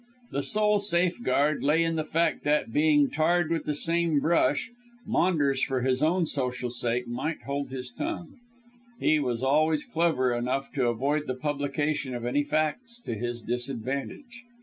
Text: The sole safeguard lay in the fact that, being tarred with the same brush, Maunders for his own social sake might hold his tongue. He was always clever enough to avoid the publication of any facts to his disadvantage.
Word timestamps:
The 0.31 0.41
sole 0.41 0.79
safeguard 0.79 1.61
lay 1.63 1.83
in 1.83 1.95
the 1.95 2.03
fact 2.03 2.43
that, 2.43 2.73
being 2.73 3.07
tarred 3.11 3.51
with 3.51 3.65
the 3.65 3.75
same 3.75 4.19
brush, 4.19 4.71
Maunders 5.05 5.61
for 5.61 5.81
his 5.83 6.01
own 6.01 6.25
social 6.25 6.71
sake 6.71 7.07
might 7.07 7.43
hold 7.43 7.69
his 7.69 7.91
tongue. 7.91 8.39
He 8.99 9.19
was 9.19 9.43
always 9.43 9.83
clever 9.85 10.33
enough 10.33 10.71
to 10.71 10.87
avoid 10.87 11.27
the 11.27 11.35
publication 11.35 12.15
of 12.15 12.25
any 12.25 12.43
facts 12.43 12.99
to 13.01 13.13
his 13.13 13.43
disadvantage. 13.43 14.41